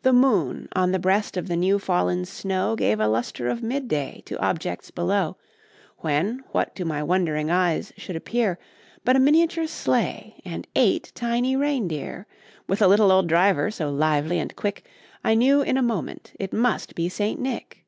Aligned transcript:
The 0.00 0.14
moon, 0.14 0.66
on 0.74 0.92
the 0.92 0.98
breast 0.98 1.36
of 1.36 1.46
the 1.46 1.56
new 1.58 1.78
fallen 1.78 2.24
snow, 2.24 2.74
Gave 2.74 2.98
a 2.98 3.06
lustre 3.06 3.48
of 3.50 3.62
mid 3.62 3.86
day 3.86 4.22
to 4.24 4.40
objects 4.40 4.90
below; 4.90 5.36
When, 5.98 6.38
what 6.52 6.74
to 6.76 6.86
my 6.86 7.02
wondering 7.02 7.50
eyes 7.50 7.92
should 7.98 8.16
appear, 8.16 8.58
But 9.04 9.14
a 9.14 9.18
miniature 9.20 9.66
sleigh, 9.66 10.40
and 10.42 10.66
eight 10.74 11.12
tiny 11.14 11.54
rein 11.54 11.86
deer, 11.86 12.26
With 12.66 12.80
a 12.80 12.88
little 12.88 13.12
old 13.12 13.28
driver, 13.28 13.70
so 13.70 13.90
lively 13.90 14.38
and 14.38 14.56
quick, 14.56 14.86
I 15.22 15.34
knew 15.34 15.60
in 15.60 15.76
a 15.76 15.82
moment 15.82 16.32
it 16.40 16.54
must 16.54 16.94
be 16.94 17.10
St. 17.10 17.38
Nick. 17.38 17.84